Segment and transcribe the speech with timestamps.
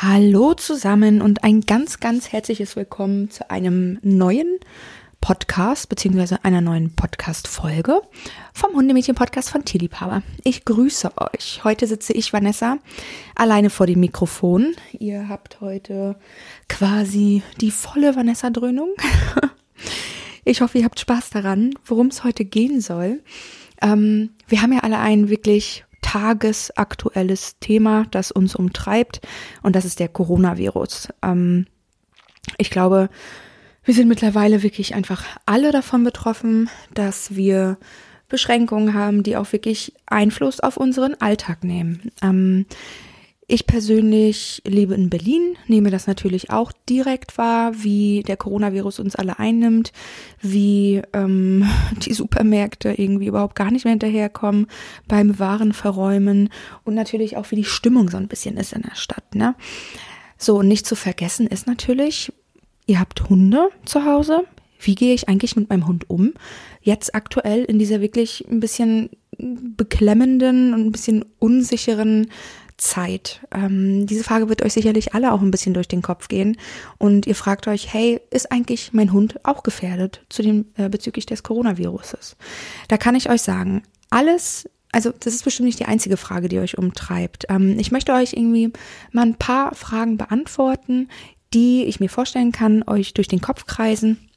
[0.00, 4.60] Hallo zusammen und ein ganz, ganz herzliches Willkommen zu einem neuen
[5.20, 8.02] Podcast beziehungsweise einer neuen Podcast-Folge
[8.54, 10.22] vom Hundemädchen-Podcast von Tierliebhaber.
[10.44, 11.64] Ich grüße euch.
[11.64, 12.78] Heute sitze ich, Vanessa,
[13.34, 14.76] alleine vor dem Mikrofon.
[14.96, 16.14] Ihr habt heute
[16.68, 18.90] quasi die volle Vanessa-Dröhnung.
[20.44, 23.22] Ich hoffe, ihr habt Spaß daran, worum es heute gehen soll.
[23.82, 29.20] Ähm, wir haben ja alle ein wirklich tagesaktuelles Thema, das uns umtreibt,
[29.62, 31.08] und das ist der Coronavirus.
[31.22, 31.66] Ähm,
[32.56, 33.10] ich glaube,
[33.84, 37.78] wir sind mittlerweile wirklich einfach alle davon betroffen, dass wir
[38.28, 42.10] Beschränkungen haben, die auch wirklich Einfluss auf unseren Alltag nehmen.
[42.22, 42.66] Ähm,
[43.50, 49.16] ich persönlich lebe in Berlin, nehme das natürlich auch direkt wahr, wie der Coronavirus uns
[49.16, 49.92] alle einnimmt,
[50.42, 51.66] wie ähm,
[52.04, 54.66] die Supermärkte irgendwie überhaupt gar nicht mehr hinterherkommen
[55.08, 56.50] beim Warenverräumen
[56.84, 59.34] und natürlich auch, wie die Stimmung so ein bisschen ist in der Stadt.
[59.34, 59.54] Ne?
[60.36, 62.30] So, und nicht zu vergessen ist natürlich,
[62.86, 64.44] ihr habt Hunde zu Hause.
[64.78, 66.34] Wie gehe ich eigentlich mit meinem Hund um?
[66.82, 72.28] Jetzt aktuell in dieser wirklich ein bisschen beklemmenden und ein bisschen unsicheren
[72.78, 73.40] Zeit?
[73.52, 76.56] Ähm, diese Frage wird euch sicherlich alle auch ein bisschen durch den Kopf gehen.
[76.96, 81.26] Und ihr fragt euch, hey, ist eigentlich mein Hund auch gefährdet zu dem, äh, bezüglich
[81.26, 82.36] des Coronaviruses?
[82.88, 86.58] Da kann ich euch sagen, alles also das ist bestimmt nicht die einzige Frage, die
[86.58, 87.44] euch umtreibt.
[87.50, 88.72] Ähm, ich möchte euch irgendwie
[89.12, 91.10] mal ein paar Fragen beantworten,
[91.52, 94.28] die ich mir vorstellen kann, euch durch den Kopf kreisen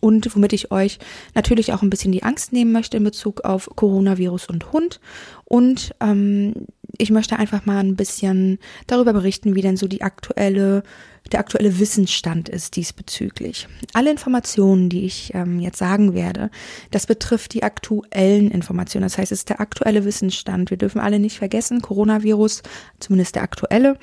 [0.00, 0.98] und womit ich euch
[1.34, 5.00] natürlich auch ein bisschen die Angst nehmen möchte in Bezug auf Coronavirus und Hund.
[5.44, 6.66] Und ähm,
[6.98, 10.82] ich möchte einfach mal ein bisschen darüber berichten, wie denn so die aktuelle,
[11.30, 13.68] der aktuelle Wissensstand ist diesbezüglich.
[13.92, 16.50] Alle Informationen, die ich ähm, jetzt sagen werde,
[16.90, 19.04] das betrifft die aktuellen Informationen.
[19.04, 20.70] Das heißt, es ist der aktuelle Wissensstand.
[20.70, 22.62] Wir dürfen alle nicht vergessen, Coronavirus,
[23.00, 23.98] zumindest der aktuelle,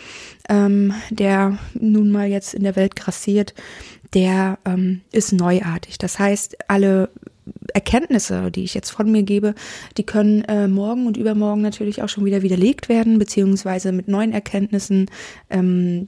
[0.48, 3.54] ähm, der nun mal jetzt in der Welt grassiert,
[4.14, 5.98] der ähm, ist neuartig.
[6.00, 7.12] Das heißt, alle
[7.74, 9.56] Erkenntnisse, die ich jetzt von mir gebe,
[9.98, 14.34] die können äh, morgen und übermorgen natürlich auch schon wieder widerlegt werden, beziehungsweise mit neuen
[14.34, 15.10] Erkenntnissen
[15.50, 16.08] ähm,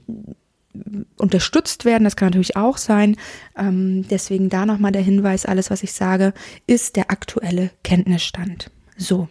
[1.18, 2.04] unterstützt werden.
[2.04, 3.16] Das kann natürlich auch sein.
[3.56, 6.32] Ähm, deswegen da nochmal der Hinweis, alles, was ich sage,
[6.66, 8.70] ist der aktuelle Kenntnisstand.
[8.96, 9.28] So.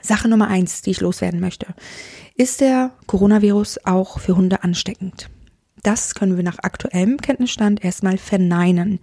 [0.00, 1.66] Sache Nummer eins, die ich loswerden möchte.
[2.36, 5.30] Ist der Coronavirus auch für Hunde ansteckend?
[5.82, 9.00] Das können wir nach aktuellem Kenntnisstand erstmal verneinen.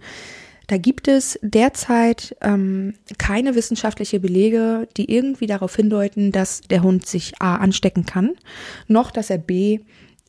[0.72, 7.06] Da gibt es derzeit ähm, keine wissenschaftliche Belege, die irgendwie darauf hindeuten, dass der Hund
[7.06, 8.30] sich A anstecken kann,
[8.88, 9.80] noch dass er B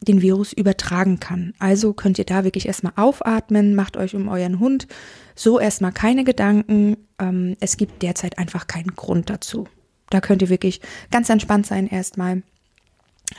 [0.01, 1.53] den Virus übertragen kann.
[1.59, 4.87] Also könnt ihr da wirklich erstmal aufatmen, macht euch um euren Hund
[5.33, 6.97] so erstmal keine Gedanken.
[7.19, 9.69] Ähm, es gibt derzeit einfach keinen Grund dazu.
[10.09, 12.43] Da könnt ihr wirklich ganz entspannt sein erstmal.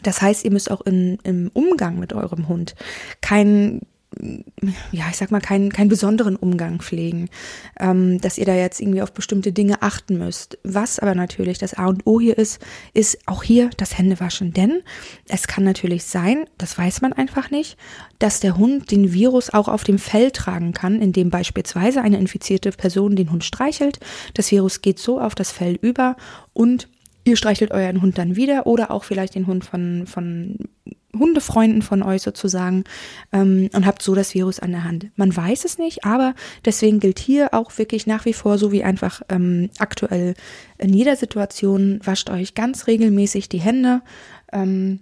[0.02, 2.74] Das heißt, ihr müsst auch in, im Umgang mit eurem Hund
[3.20, 3.82] kein
[4.92, 7.28] ja, ich sag mal, keinen, keinen besonderen Umgang pflegen,
[7.78, 10.58] ähm, dass ihr da jetzt irgendwie auf bestimmte Dinge achten müsst.
[10.62, 12.60] Was aber natürlich das A und O hier ist,
[12.92, 14.52] ist auch hier das Händewaschen.
[14.52, 14.82] Denn
[15.28, 17.76] es kann natürlich sein, das weiß man einfach nicht,
[18.18, 22.70] dass der Hund den Virus auch auf dem Fell tragen kann, indem beispielsweise eine infizierte
[22.70, 24.00] Person den Hund streichelt.
[24.34, 26.16] Das Virus geht so auf das Fell über
[26.52, 26.88] und
[27.26, 30.58] Ihr streichelt euren Hund dann wieder oder auch vielleicht den Hund von, von
[31.18, 32.84] Hundefreunden von euch sozusagen
[33.32, 35.10] ähm, und habt so das Virus an der Hand.
[35.16, 38.84] Man weiß es nicht, aber deswegen gilt hier auch wirklich nach wie vor, so wie
[38.84, 40.34] einfach ähm, aktuell
[40.78, 44.02] in jeder Situation, wascht euch ganz regelmäßig die Hände.
[44.52, 45.00] Ähm,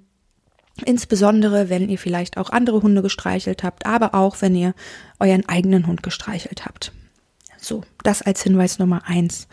[0.87, 4.75] Insbesondere, wenn ihr vielleicht auch andere Hunde gestreichelt habt, aber auch, wenn ihr
[5.21, 6.93] euren eigenen Hund gestreichelt habt.
[7.59, 9.49] So, das als Hinweis Nummer eins.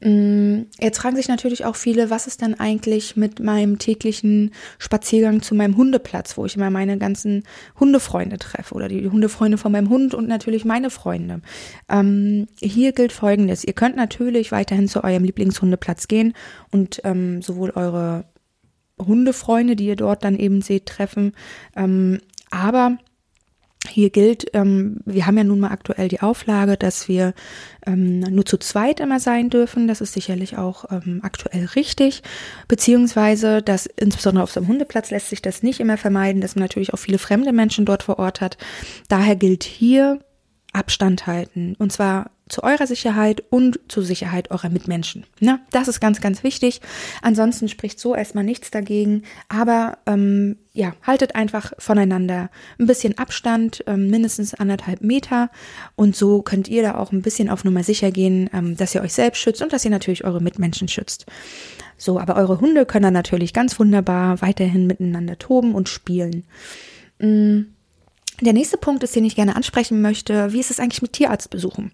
[0.00, 5.42] Mm, jetzt fragen sich natürlich auch viele, was ist denn eigentlich mit meinem täglichen Spaziergang
[5.42, 7.44] zu meinem Hundeplatz, wo ich immer meine ganzen
[7.78, 11.42] Hundefreunde treffe oder die Hundefreunde von meinem Hund und natürlich meine Freunde.
[11.90, 13.64] Ähm, hier gilt Folgendes.
[13.64, 16.32] Ihr könnt natürlich weiterhin zu eurem Lieblingshundeplatz gehen
[16.70, 18.24] und ähm, sowohl eure
[18.98, 21.32] Hundefreunde, die ihr dort dann eben seht, treffen,
[21.76, 22.20] ähm,
[22.50, 22.98] aber
[23.90, 27.34] hier gilt, ähm, wir haben ja nun mal aktuell die Auflage, dass wir
[27.86, 29.88] ähm, nur zu zweit immer sein dürfen.
[29.88, 32.22] Das ist sicherlich auch ähm, aktuell richtig.
[32.68, 36.62] Beziehungsweise, dass insbesondere auf so einem Hundeplatz lässt sich das nicht immer vermeiden, dass man
[36.62, 38.56] natürlich auch viele fremde Menschen dort vor Ort hat.
[39.08, 40.20] Daher gilt hier
[40.72, 41.74] Abstand halten.
[41.78, 45.24] Und zwar zu eurer Sicherheit und zur Sicherheit eurer Mitmenschen.
[45.38, 45.60] Ne?
[45.70, 46.80] Das ist ganz, ganz wichtig.
[47.22, 49.22] Ansonsten spricht so erstmal nichts dagegen.
[49.48, 55.50] Aber ähm, ja, haltet einfach voneinander ein bisschen Abstand, ähm, mindestens anderthalb Meter.
[55.96, 59.02] Und so könnt ihr da auch ein bisschen auf Nummer sicher gehen, ähm, dass ihr
[59.02, 61.26] euch selbst schützt und dass ihr natürlich eure Mitmenschen schützt.
[61.96, 66.44] So, aber eure Hunde können dann natürlich ganz wunderbar weiterhin miteinander toben und spielen.
[67.18, 67.62] Mm.
[68.40, 70.52] Der nächste Punkt ist, den ich gerne ansprechen möchte.
[70.52, 71.92] Wie ist es eigentlich mit Tierarztbesuchen?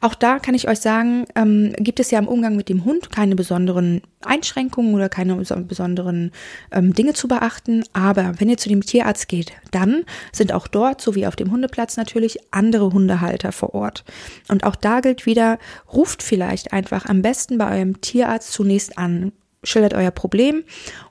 [0.00, 3.10] Auch da kann ich euch sagen, ähm, gibt es ja im Umgang mit dem Hund
[3.10, 6.32] keine besonderen Einschränkungen oder keine besonderen
[6.72, 7.84] ähm, Dinge zu beachten.
[7.92, 11.50] Aber wenn ihr zu dem Tierarzt geht, dann sind auch dort, so wie auf dem
[11.50, 14.04] Hundeplatz natürlich, andere Hundehalter vor Ort.
[14.48, 15.58] Und auch da gilt wieder,
[15.92, 19.32] ruft vielleicht einfach am besten bei eurem Tierarzt zunächst an
[19.64, 20.64] schildert euer Problem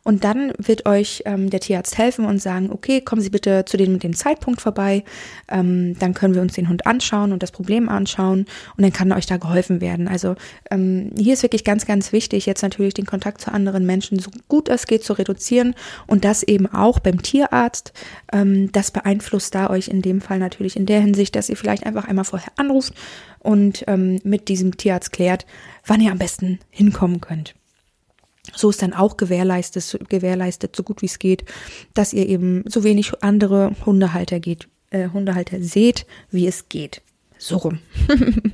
[0.04, 3.78] und dann wird euch ähm, der Tierarzt helfen und sagen, okay, kommen Sie bitte zu
[3.78, 5.04] dem mit dem Zeitpunkt vorbei,
[5.50, 8.46] ähm, dann können wir uns den Hund anschauen und das Problem anschauen
[8.78, 10.08] und dann kann euch da geholfen werden.
[10.08, 10.36] Also
[10.70, 14.30] ähm, hier ist wirklich ganz, ganz wichtig, jetzt natürlich den Kontakt zu anderen Menschen so
[14.48, 15.74] gut es geht zu reduzieren
[16.08, 17.94] und das eben auch beim Tierarzt.
[18.32, 21.86] Ähm, das beeinflusst da euch in dem Fall natürlich in der Hinsicht, dass ihr vielleicht
[21.86, 22.94] einfach einmal vorher anruft
[23.40, 25.46] und ähm, mit diesem Tierarzt klärt,
[25.86, 27.56] wann ihr am besten hinkommen könnt.
[28.56, 31.46] So ist dann auch gewährleistet, gewährleistet, so gut wie es geht,
[31.94, 37.02] dass ihr eben so wenig andere Hundehalter geht, äh, Hundehalter seht, wie es geht.
[37.38, 37.80] So rum.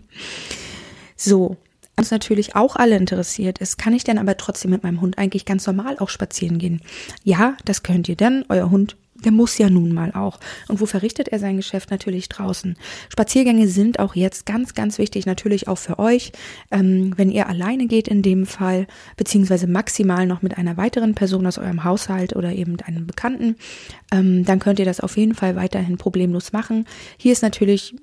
[1.15, 1.57] so.
[1.95, 5.43] Was natürlich auch alle interessiert ist, kann ich denn aber trotzdem mit meinem Hund eigentlich
[5.43, 6.81] ganz normal auch spazieren gehen?
[7.25, 8.45] Ja, das könnt ihr denn.
[8.47, 10.39] Euer Hund der muss ja nun mal auch.
[10.67, 11.91] Und wo verrichtet er sein Geschäft?
[11.91, 12.75] Natürlich draußen.
[13.09, 16.31] Spaziergänge sind auch jetzt ganz, ganz wichtig, natürlich auch für euch.
[16.71, 18.87] Ähm, wenn ihr alleine geht in dem Fall,
[19.17, 23.55] beziehungsweise maximal noch mit einer weiteren Person aus eurem Haushalt oder eben einem Bekannten,
[24.11, 26.85] ähm, dann könnt ihr das auf jeden Fall weiterhin problemlos machen.
[27.17, 27.95] Hier ist natürlich,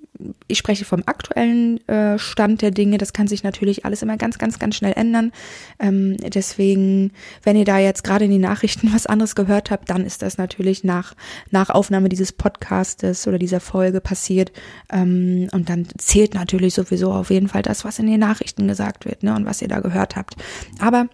[0.47, 2.99] ich spreche vom aktuellen äh, Stand der Dinge.
[2.99, 5.33] Das kann sich natürlich alles immer ganz, ganz, ganz schnell ändern.
[5.79, 10.05] Ähm, deswegen, wenn ihr da jetzt gerade in den Nachrichten was anderes gehört habt, dann
[10.05, 11.15] ist das natürlich nach
[11.51, 14.53] nach, Aufnahme dieses Podcastes oder dieser Folge passiert.
[14.91, 19.05] Ähm, und dann zählt natürlich sowieso auf jeden Fall das, was in den Nachrichten gesagt
[19.05, 20.37] wird ne, und was ihr da gehört habt.
[20.79, 21.09] Aber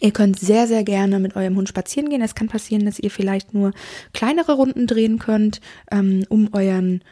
[0.00, 2.20] Ihr könnt sehr, sehr gerne mit eurem Hund spazieren gehen.
[2.20, 3.72] Es kann passieren, dass ihr vielleicht nur
[4.12, 5.60] kleinere Runden drehen könnt,
[5.90, 7.02] ähm, um euren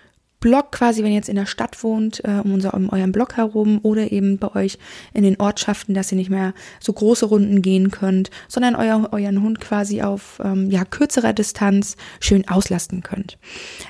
[0.44, 3.38] Block quasi, wenn ihr jetzt in der Stadt wohnt, äh, um, unser, um euren Block
[3.38, 4.76] herum oder eben bei euch
[5.14, 9.40] in den Ortschaften, dass ihr nicht mehr so große Runden gehen könnt, sondern euer, euren
[9.40, 13.38] Hund quasi auf ähm, ja, kürzerer Distanz schön auslasten könnt.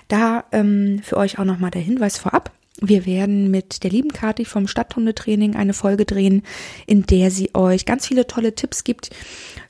[0.06, 2.53] Da ähm, für euch auch nochmal der Hinweis vorab.
[2.81, 6.43] Wir werden mit der lieben Kati vom Stadthundetraining eine Folge drehen,
[6.87, 9.11] in der sie euch ganz viele tolle Tipps gibt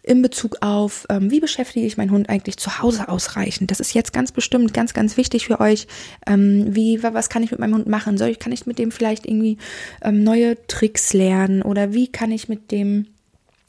[0.03, 3.71] in Bezug auf, ähm, wie beschäftige ich meinen Hund eigentlich zu Hause ausreichend.
[3.71, 5.87] Das ist jetzt ganz bestimmt ganz, ganz wichtig für euch.
[6.27, 8.17] Ähm, wie, was kann ich mit meinem Hund machen?
[8.17, 9.59] Soll ich, kann ich mit dem vielleicht irgendwie
[10.03, 13.07] ähm, neue Tricks lernen oder wie kann ich mit dem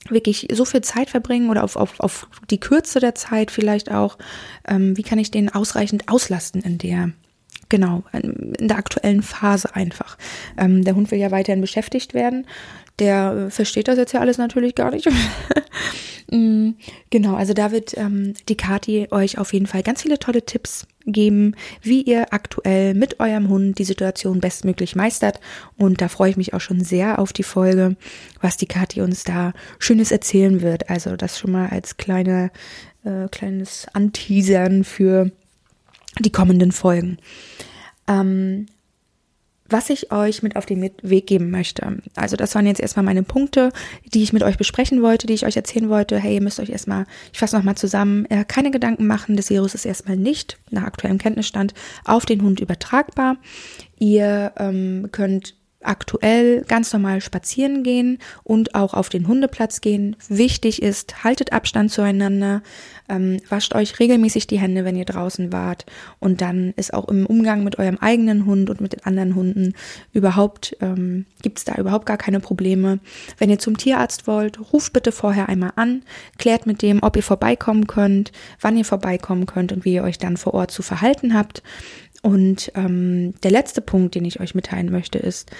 [0.09, 4.17] wirklich so viel Zeit verbringen oder auf, auf, auf die Kürze der Zeit vielleicht auch,
[4.67, 7.11] ähm, wie kann ich den ausreichend auslasten in der
[7.69, 10.17] Genau, in der aktuellen Phase einfach.
[10.57, 12.45] Ähm, der Hund will ja weiterhin beschäftigt werden.
[12.99, 15.09] Der äh, versteht das jetzt ja alles natürlich gar nicht.
[16.31, 16.71] mm,
[17.09, 20.85] genau, also da wird ähm, die Kati euch auf jeden Fall ganz viele tolle Tipps
[21.07, 25.39] geben, wie ihr aktuell mit eurem Hund die Situation bestmöglich meistert.
[25.75, 27.95] Und da freue ich mich auch schon sehr auf die Folge,
[28.41, 30.89] was die Kati uns da Schönes erzählen wird.
[30.89, 32.51] Also das schon mal als kleine,
[33.03, 35.31] äh, kleines Anteasern für
[36.19, 37.17] die kommenden Folgen.
[38.07, 38.67] Ähm,
[39.67, 41.97] was ich euch mit auf den Weg geben möchte.
[42.15, 43.71] Also das waren jetzt erstmal meine Punkte,
[44.13, 46.19] die ich mit euch besprechen wollte, die ich euch erzählen wollte.
[46.19, 49.35] Hey, ihr müsst euch erstmal, ich fasse nochmal zusammen, äh, keine Gedanken machen.
[49.35, 53.37] Das Virus ist erstmal nicht, nach aktuellem Kenntnisstand, auf den Hund übertragbar.
[53.97, 55.55] Ihr ähm, könnt
[55.87, 60.15] aktuell ganz normal spazieren gehen und auch auf den Hundeplatz gehen.
[60.27, 62.61] Wichtig ist, haltet Abstand zueinander,
[63.09, 65.85] ähm, wascht euch regelmäßig die Hände, wenn ihr draußen wart
[66.19, 69.73] und dann ist auch im Umgang mit eurem eigenen Hund und mit den anderen Hunden
[70.13, 72.99] überhaupt, ähm, gibt es da überhaupt gar keine Probleme.
[73.37, 76.03] Wenn ihr zum Tierarzt wollt, ruft bitte vorher einmal an,
[76.37, 80.17] klärt mit dem, ob ihr vorbeikommen könnt, wann ihr vorbeikommen könnt und wie ihr euch
[80.17, 81.61] dann vor Ort zu verhalten habt.
[82.25, 85.51] Und ähm, der letzte Punkt, den ich euch mitteilen möchte, ist,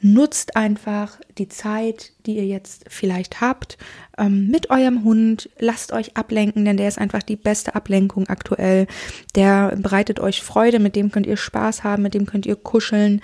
[0.00, 3.76] nutzt einfach die Zeit, die ihr jetzt vielleicht habt,
[4.16, 5.50] ähm, mit eurem Hund.
[5.58, 8.86] Lasst euch ablenken, denn der ist einfach die beste Ablenkung aktuell.
[9.34, 13.20] Der bereitet euch Freude, mit dem könnt ihr Spaß haben, mit dem könnt ihr kuscheln.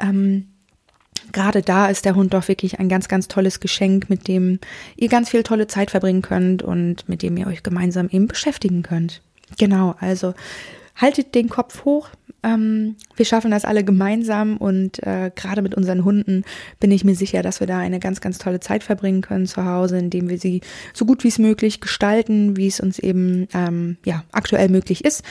[0.00, 0.48] Ähm,
[1.30, 4.58] gerade da ist der Hund doch wirklich ein ganz, ganz tolles Geschenk, mit dem
[4.96, 8.82] ihr ganz viel tolle Zeit verbringen könnt und mit dem ihr euch gemeinsam eben beschäftigen
[8.82, 9.22] könnt.
[9.56, 10.34] Genau, also
[10.94, 12.10] haltet den Kopf hoch.
[12.42, 16.44] Ähm, wir schaffen das alle gemeinsam und äh, gerade mit unseren Hunden
[16.78, 19.64] bin ich mir sicher, dass wir da eine ganz, ganz tolle Zeit verbringen können zu
[19.64, 20.62] Hause, indem wir sie
[20.94, 25.22] so gut wie es möglich gestalten, wie es uns eben ähm, ja aktuell möglich ist.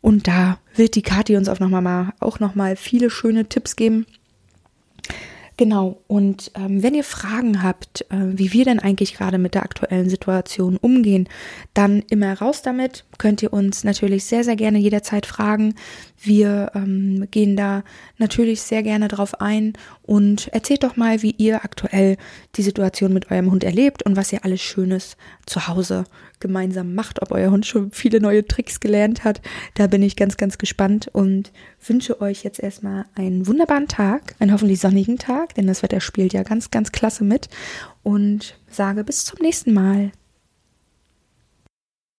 [0.00, 3.76] Und da wird die Kathi uns auch nochmal mal, auch noch mal viele schöne Tipps
[3.76, 4.06] geben.
[5.58, 9.62] Genau, und ähm, wenn ihr Fragen habt, äh, wie wir denn eigentlich gerade mit der
[9.62, 11.30] aktuellen Situation umgehen,
[11.72, 13.06] dann immer raus damit.
[13.16, 15.74] Könnt ihr uns natürlich sehr, sehr gerne jederzeit fragen.
[16.20, 17.84] Wir ähm, gehen da
[18.18, 19.72] natürlich sehr gerne drauf ein
[20.02, 22.18] und erzählt doch mal, wie ihr aktuell
[22.56, 26.04] die Situation mit eurem Hund erlebt und was ihr alles Schönes zu Hause
[26.40, 29.40] gemeinsam macht, ob euer Hund schon viele neue Tricks gelernt hat.
[29.74, 31.50] Da bin ich ganz, ganz gespannt und
[31.86, 36.32] wünsche euch jetzt erstmal einen wunderbaren Tag, einen hoffentlich sonnigen Tag, denn das Wetter spielt
[36.32, 37.48] ja ganz, ganz klasse mit
[38.02, 40.12] und sage bis zum nächsten Mal.